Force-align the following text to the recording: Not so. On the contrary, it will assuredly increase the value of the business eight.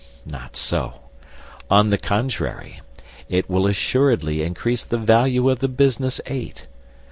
Not 0.25 0.57
so. 0.57 1.01
On 1.69 1.91
the 1.91 1.97
contrary, 1.99 2.81
it 3.29 3.47
will 3.47 3.67
assuredly 3.67 4.41
increase 4.41 4.83
the 4.83 4.97
value 4.97 5.47
of 5.47 5.59
the 5.59 5.67
business 5.69 6.19
eight. 6.25 6.65